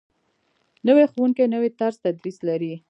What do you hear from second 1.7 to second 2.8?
طرز تدریس لري